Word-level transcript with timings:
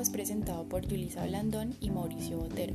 es 0.00 0.10
presentado 0.10 0.64
por 0.68 0.86
Yulisa 0.86 1.26
Blandón 1.26 1.74
y 1.80 1.90
Mauricio 1.90 2.38
Botero. 2.38 2.74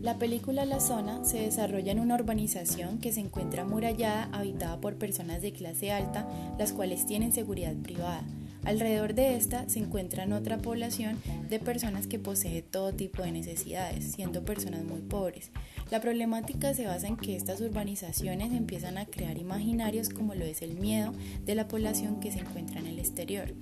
La 0.00 0.18
película 0.18 0.64
La 0.64 0.80
Zona 0.80 1.24
se 1.24 1.40
desarrolla 1.40 1.92
en 1.92 2.00
una 2.00 2.14
urbanización 2.14 2.98
que 2.98 3.12
se 3.12 3.20
encuentra 3.20 3.62
amurallada, 3.62 4.28
habitada 4.32 4.80
por 4.80 4.96
personas 4.96 5.42
de 5.42 5.52
clase 5.52 5.92
alta, 5.92 6.26
las 6.58 6.72
cuales 6.72 7.06
tienen 7.06 7.32
seguridad 7.32 7.74
privada. 7.74 8.22
Alrededor 8.68 9.14
de 9.14 9.34
esta 9.34 9.66
se 9.66 9.78
encuentra 9.78 10.26
otra 10.36 10.58
población 10.58 11.16
de 11.48 11.58
personas 11.58 12.06
que 12.06 12.18
posee 12.18 12.60
todo 12.60 12.92
tipo 12.92 13.22
de 13.22 13.32
necesidades, 13.32 14.12
siendo 14.12 14.44
personas 14.44 14.84
muy 14.84 15.00
pobres. 15.00 15.50
La 15.90 16.02
problemática 16.02 16.74
se 16.74 16.84
basa 16.84 17.06
en 17.06 17.16
que 17.16 17.34
estas 17.34 17.62
urbanizaciones 17.62 18.52
empiezan 18.52 18.98
a 18.98 19.06
crear 19.06 19.38
imaginarios 19.38 20.10
como 20.10 20.34
lo 20.34 20.44
es 20.44 20.60
el 20.60 20.74
miedo 20.74 21.14
de 21.46 21.54
la 21.54 21.66
población 21.66 22.20
que 22.20 22.30
se 22.30 22.40
encuentra 22.40 22.78
en 22.78 22.88
el 22.88 22.98
exterior. 22.98 23.54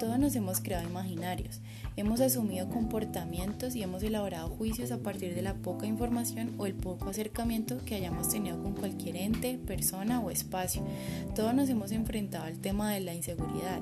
Todos 0.00 0.18
nos 0.18 0.34
hemos 0.34 0.58
creado 0.58 0.88
imaginarios, 0.88 1.60
hemos 1.96 2.20
asumido 2.20 2.68
comportamientos 2.68 3.76
y 3.76 3.84
hemos 3.84 4.02
elaborado 4.02 4.48
juicios 4.48 4.90
a 4.90 4.98
partir 4.98 5.36
de 5.36 5.42
la 5.42 5.54
poca 5.54 5.86
información 5.86 6.54
o 6.58 6.66
el 6.66 6.74
poco 6.74 7.10
acercamiento 7.10 7.78
que 7.84 7.94
hayamos 7.94 8.28
tenido 8.28 8.60
con 8.60 8.74
cualquier 8.74 9.14
ente, 9.14 9.58
persona 9.58 10.18
o 10.18 10.32
espacio. 10.32 10.82
Todos 11.36 11.54
nos 11.54 11.68
hemos 11.68 11.92
enfrentado 11.92 12.44
al 12.44 12.58
tema 12.58 12.92
de 12.92 13.00
la 13.00 13.14
inseguridad. 13.14 13.80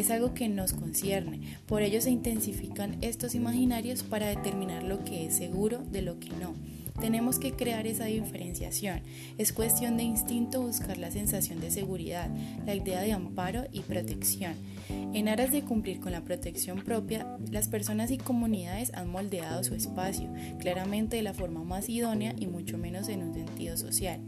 Es 0.00 0.10
algo 0.10 0.32
que 0.32 0.48
nos 0.48 0.72
concierne. 0.72 1.58
Por 1.66 1.82
ello 1.82 2.00
se 2.00 2.08
intensifican 2.08 2.96
estos 3.02 3.34
imaginarios 3.34 4.02
para 4.02 4.28
determinar 4.28 4.82
lo 4.82 5.04
que 5.04 5.26
es 5.26 5.34
seguro 5.36 5.82
de 5.92 6.00
lo 6.00 6.18
que 6.18 6.30
no. 6.30 6.54
Tenemos 6.98 7.38
que 7.38 7.52
crear 7.52 7.86
esa 7.86 8.06
diferenciación. 8.06 9.02
Es 9.36 9.52
cuestión 9.52 9.98
de 9.98 10.04
instinto 10.04 10.62
buscar 10.62 10.96
la 10.96 11.10
sensación 11.10 11.60
de 11.60 11.70
seguridad, 11.70 12.30
la 12.64 12.74
idea 12.74 13.02
de 13.02 13.12
amparo 13.12 13.64
y 13.72 13.80
protección. 13.80 14.54
En 14.88 15.28
aras 15.28 15.52
de 15.52 15.64
cumplir 15.64 16.00
con 16.00 16.12
la 16.12 16.24
protección 16.24 16.82
propia, 16.82 17.36
las 17.50 17.68
personas 17.68 18.10
y 18.10 18.16
comunidades 18.16 18.94
han 18.94 19.10
moldeado 19.10 19.62
su 19.64 19.74
espacio, 19.74 20.32
claramente 20.60 21.16
de 21.16 21.22
la 21.22 21.34
forma 21.34 21.62
más 21.62 21.90
idónea 21.90 22.34
y 22.38 22.46
mucho 22.46 22.78
menos 22.78 23.10
en 23.10 23.22
un 23.22 23.34
sentido 23.34 23.76
social. 23.76 24.18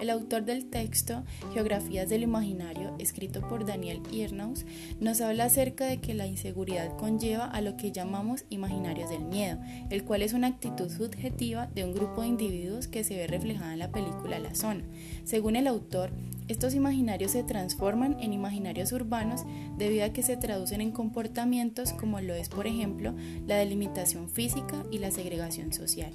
El 0.00 0.08
autor 0.08 0.46
del 0.46 0.64
texto, 0.64 1.24
Geografías 1.52 2.08
del 2.08 2.22
Imaginario, 2.22 2.96
escrito 2.98 3.46
por 3.46 3.66
Daniel 3.66 4.00
Irnaus, 4.10 4.64
nos 4.98 5.20
habla 5.20 5.44
acerca 5.44 5.84
de 5.84 5.98
que 5.98 6.14
la 6.14 6.26
inseguridad 6.26 6.96
conlleva 6.96 7.44
a 7.44 7.60
lo 7.60 7.76
que 7.76 7.92
llamamos 7.92 8.46
imaginarios 8.48 9.10
del 9.10 9.26
miedo, 9.26 9.58
el 9.90 10.04
cual 10.04 10.22
es 10.22 10.32
una 10.32 10.46
actitud 10.46 10.88
subjetiva 10.88 11.66
de 11.66 11.84
un 11.84 11.92
grupo 11.92 12.22
de 12.22 12.28
individuos 12.28 12.88
que 12.88 13.04
se 13.04 13.14
ve 13.14 13.26
reflejada 13.26 13.74
en 13.74 13.78
la 13.78 13.92
película 13.92 14.38
La 14.38 14.54
Zona. 14.54 14.84
Según 15.24 15.54
el 15.54 15.66
autor, 15.66 16.12
estos 16.48 16.74
imaginarios 16.74 17.32
se 17.32 17.44
transforman 17.44 18.16
en 18.20 18.32
imaginarios 18.32 18.92
urbanos 18.92 19.42
debido 19.76 20.06
a 20.06 20.14
que 20.14 20.22
se 20.22 20.38
traducen 20.38 20.80
en 20.80 20.92
comportamientos 20.92 21.92
como 21.92 22.22
lo 22.22 22.32
es, 22.32 22.48
por 22.48 22.66
ejemplo, 22.66 23.14
la 23.46 23.56
delimitación 23.56 24.30
física 24.30 24.82
y 24.90 24.98
la 24.98 25.10
segregación 25.10 25.74
social. 25.74 26.12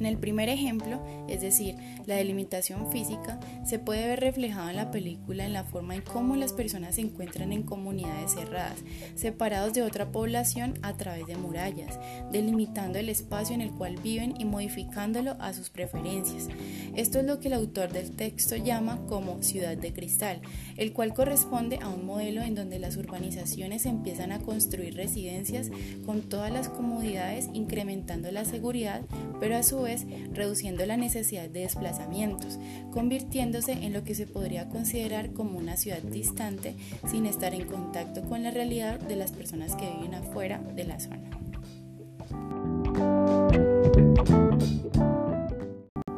En 0.00 0.06
el 0.06 0.16
primer 0.16 0.48
ejemplo, 0.48 0.98
es 1.28 1.42
decir, 1.42 1.76
la 2.06 2.16
delimitación 2.16 2.90
física, 2.90 3.38
se 3.66 3.78
puede 3.78 4.08
ver 4.08 4.20
reflejado 4.20 4.70
en 4.70 4.76
la 4.76 4.90
película 4.90 5.44
en 5.44 5.52
la 5.52 5.64
forma 5.64 5.94
en 5.94 6.00
cómo 6.00 6.36
las 6.36 6.54
personas 6.54 6.94
se 6.94 7.02
encuentran 7.02 7.52
en 7.52 7.64
comunidades 7.64 8.32
cerradas, 8.32 8.78
separados 9.14 9.74
de 9.74 9.82
otra 9.82 10.10
población 10.10 10.78
a 10.80 10.96
través 10.96 11.26
de 11.26 11.36
murallas, 11.36 11.98
delimitando 12.32 12.98
el 12.98 13.10
espacio 13.10 13.54
en 13.54 13.60
el 13.60 13.72
cual 13.72 13.96
viven 14.02 14.34
y 14.38 14.46
modificándolo 14.46 15.36
a 15.38 15.52
sus 15.52 15.68
preferencias. 15.68 16.48
Esto 16.96 17.18
es 17.18 17.26
lo 17.26 17.38
que 17.38 17.48
el 17.48 17.54
autor 17.54 17.92
del 17.92 18.12
texto 18.12 18.56
llama 18.56 19.04
como 19.06 19.42
ciudad 19.42 19.76
de 19.76 19.92
cristal, 19.92 20.40
el 20.78 20.94
cual 20.94 21.12
corresponde 21.12 21.78
a 21.82 21.90
un 21.90 22.06
modelo 22.06 22.40
en 22.40 22.54
donde 22.54 22.78
las 22.78 22.96
urbanizaciones 22.96 23.84
empiezan 23.84 24.32
a 24.32 24.40
construir 24.40 24.94
residencias 24.94 25.70
con 26.06 26.22
todas 26.22 26.50
las 26.50 26.70
comodidades, 26.70 27.50
incrementando 27.52 28.30
la 28.32 28.46
seguridad, 28.46 29.02
pero 29.40 29.56
a 29.56 29.62
su 29.62 29.82
vez 29.82 29.89
reduciendo 30.32 30.86
la 30.86 30.96
necesidad 30.96 31.48
de 31.48 31.60
desplazamientos, 31.60 32.58
convirtiéndose 32.92 33.72
en 33.72 33.92
lo 33.92 34.04
que 34.04 34.14
se 34.14 34.26
podría 34.26 34.68
considerar 34.68 35.32
como 35.32 35.58
una 35.58 35.76
ciudad 35.76 36.02
distante 36.02 36.76
sin 37.10 37.26
estar 37.26 37.54
en 37.54 37.66
contacto 37.66 38.22
con 38.22 38.42
la 38.42 38.50
realidad 38.50 39.00
de 39.00 39.16
las 39.16 39.32
personas 39.32 39.76
que 39.76 39.90
viven 39.90 40.14
afuera 40.14 40.58
de 40.58 40.84
la 40.84 41.00
zona. 41.00 41.30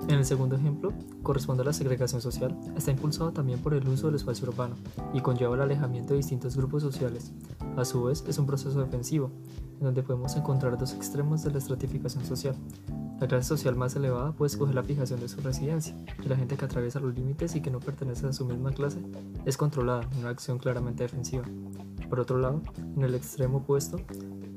En 0.08 0.18
el 0.18 0.26
segundo 0.26 0.56
ejemplo, 0.56 0.92
corresponde 1.22 1.62
a 1.62 1.66
la 1.66 1.72
segregación 1.72 2.20
social, 2.20 2.54
está 2.76 2.90
impulsado 2.90 3.32
también 3.32 3.60
por 3.60 3.72
el 3.72 3.88
uso 3.88 4.06
del 4.06 4.16
espacio 4.16 4.46
urbano 4.46 4.76
y 5.14 5.20
conlleva 5.20 5.54
el 5.54 5.62
alejamiento 5.62 6.12
de 6.12 6.18
distintos 6.18 6.54
grupos 6.54 6.82
sociales. 6.82 7.32
A 7.76 7.84
su 7.86 8.04
vez, 8.04 8.22
es 8.28 8.38
un 8.38 8.46
proceso 8.46 8.78
defensivo, 8.78 9.30
en 9.78 9.86
donde 9.86 10.02
podemos 10.02 10.36
encontrar 10.36 10.76
dos 10.76 10.92
extremos 10.92 11.42
de 11.42 11.52
la 11.52 11.58
estratificación 11.58 12.26
social, 12.26 12.54
la 13.22 13.28
clase 13.28 13.50
social 13.50 13.76
más 13.76 13.94
elevada 13.94 14.32
puede 14.32 14.48
escoger 14.48 14.74
la 14.74 14.82
fijación 14.82 15.20
de 15.20 15.28
su 15.28 15.40
residencia, 15.40 15.94
y 16.24 16.28
la 16.28 16.34
gente 16.34 16.56
que 16.56 16.64
atraviesa 16.64 16.98
los 16.98 17.14
límites 17.14 17.54
y 17.54 17.60
que 17.60 17.70
no 17.70 17.78
pertenece 17.78 18.26
a 18.26 18.32
su 18.32 18.44
misma 18.44 18.72
clase 18.72 18.98
es 19.44 19.56
controlada 19.56 20.02
en 20.10 20.18
una 20.18 20.30
acción 20.30 20.58
claramente 20.58 21.04
defensiva. 21.04 21.44
Por 22.10 22.18
otro 22.18 22.36
lado, 22.38 22.60
en 22.96 23.04
el 23.04 23.14
extremo 23.14 23.58
opuesto, 23.58 24.00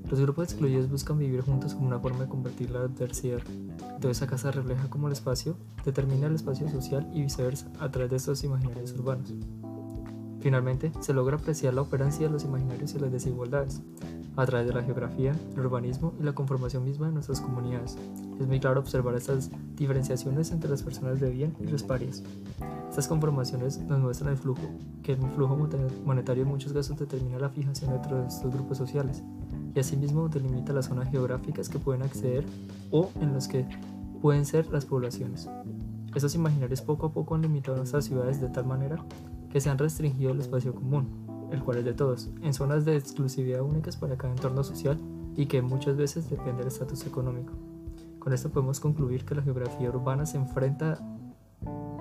los 0.10 0.20
grupos 0.20 0.46
excluidos 0.46 0.90
buscan 0.90 1.20
vivir 1.20 1.42
juntos 1.42 1.76
como 1.76 1.86
una 1.86 2.00
forma 2.00 2.22
de 2.22 2.30
convertir 2.30 2.72
la 2.72 2.80
adversidad. 2.80 3.42
Entonces 3.48 4.18
esa 4.18 4.26
casa 4.26 4.50
refleja 4.50 4.90
cómo 4.90 5.06
el 5.06 5.14
espacio 5.14 5.56
determina 5.86 6.26
el 6.26 6.34
espacio 6.34 6.68
social 6.68 7.08
y 7.14 7.22
viceversa 7.22 7.72
a 7.80 7.92
través 7.92 8.10
de 8.10 8.18
estos 8.18 8.44
imaginarios 8.44 8.94
urbanos. 8.94 9.32
Finalmente, 10.46 10.92
se 11.00 11.12
logra 11.12 11.38
apreciar 11.38 11.74
la 11.74 11.82
operancia 11.82 12.28
de 12.28 12.32
los 12.32 12.44
imaginarios 12.44 12.94
y 12.94 13.00
las 13.00 13.12
desigualdades, 13.12 13.82
a 14.36 14.46
través 14.46 14.68
de 14.68 14.76
la 14.76 14.84
geografía, 14.84 15.36
el 15.56 15.66
urbanismo 15.66 16.14
y 16.20 16.24
la 16.24 16.34
conformación 16.34 16.84
misma 16.84 17.08
de 17.08 17.14
nuestras 17.14 17.42
comunidades. 17.42 17.98
Es 18.40 18.46
muy 18.46 18.60
claro 18.60 18.80
observar 18.80 19.16
estas 19.16 19.50
diferenciaciones 19.76 20.52
entre 20.52 20.70
las 20.70 20.84
personas 20.84 21.20
de 21.20 21.32
bien 21.32 21.56
y 21.60 21.66
los 21.66 21.82
parias. 21.82 22.22
Estas 22.88 23.08
conformaciones 23.08 23.80
nos 23.80 24.00
muestran 24.00 24.34
el 24.34 24.38
flujo, 24.38 24.62
que 25.02 25.14
el 25.14 25.32
flujo 25.32 25.58
monetario 26.06 26.44
en 26.44 26.50
muchos 26.50 26.74
casos 26.74 26.96
determina 26.96 27.40
la 27.40 27.50
fijación 27.50 27.94
dentro 27.94 28.22
de 28.22 28.28
estos 28.28 28.54
grupos 28.54 28.78
sociales 28.78 29.24
y 29.74 29.80
asimismo 29.80 30.30
delimita 30.30 30.74
las 30.74 30.86
zonas 30.86 31.10
geográficas 31.10 31.70
que 31.70 31.80
pueden 31.80 32.04
acceder 32.04 32.46
o 32.92 33.10
en 33.20 33.34
las 33.34 33.48
que 33.48 33.66
pueden 34.22 34.46
ser 34.46 34.68
las 34.68 34.86
poblaciones. 34.86 35.50
Estos 36.14 36.36
imaginarios 36.36 36.84
poco 36.84 37.08
a 37.08 37.12
poco 37.12 37.34
han 37.34 37.42
limitado 37.42 37.78
nuestras 37.78 38.06
ciudades 38.06 38.40
de 38.40 38.50
tal 38.50 38.68
manera 38.68 39.04
que 39.56 39.62
se 39.62 39.70
han 39.70 39.78
restringido 39.78 40.34
el 40.34 40.42
espacio 40.42 40.76
común, 40.76 41.08
el 41.50 41.64
cual 41.64 41.78
es 41.78 41.86
de 41.86 41.94
todos, 41.94 42.30
en 42.42 42.54
zonas 42.54 42.84
de 42.84 42.98
exclusividad 42.98 43.62
únicas 43.62 43.96
para 43.96 44.18
cada 44.18 44.34
entorno 44.34 44.66
social 44.66 45.00
y 45.38 45.46
que 45.46 45.62
muchas 45.62 45.96
veces 45.96 46.30
depende 46.30 46.58
del 46.58 46.68
estatus 46.68 47.06
económico. 47.06 47.54
Con 48.20 48.34
esto 48.34 48.50
podemos 48.50 48.82
concluir 48.82 49.24
que 49.24 49.34
la 49.34 49.42
geografía 49.42 49.90
urbana 49.90 50.26
se 50.26 50.36
enfrenta 50.36 51.00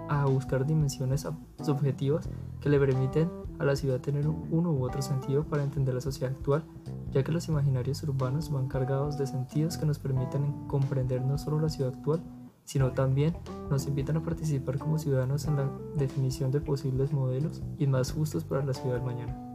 a 0.09 0.25
buscar 0.25 0.67
dimensiones 0.67 1.29
subjetivas 1.63 2.29
que 2.61 2.71
le 2.71 2.81
permiten 2.81 3.31
a 3.61 3.65
la 3.65 3.77
ciudad 3.77 4.01
tener 4.01 4.27
uno 4.27 4.73
u 4.73 4.85
otro 4.85 5.01
sentido 5.01 5.45
para 5.45 5.63
entender 5.63 5.95
la 5.95 6.01
sociedad 6.01 6.33
actual, 6.33 6.65
ya 7.13 7.23
que 7.23 7.31
los 7.31 7.47
imaginarios 7.47 8.03
urbanos 8.03 8.51
van 8.51 8.67
cargados 8.67 9.17
de 9.17 9.29
sentidos 9.29 9.79
que 9.79 9.87
nos 9.87 10.01
permiten 10.01 10.67
comprender 10.67 11.23
no 11.23 11.39
solo 11.39 11.61
la 11.61 11.69
ciudad 11.69 11.95
actual, 11.95 12.21
sino 12.65 12.93
también 12.93 13.37
nos 13.71 13.87
invitan 13.87 14.17
a 14.17 14.23
participar 14.23 14.79
como 14.79 14.99
ciudadanos 14.99 15.47
en 15.47 15.57
la 15.57 15.71
definición 15.97 16.51
de 16.51 16.61
posibles 16.61 17.13
modelos 17.13 17.63
y 17.79 17.87
más 17.87 18.13
justos 18.13 18.45
para 18.45 18.65
la 18.65 18.75
ciudad 18.75 19.03
mañana. 19.03 19.54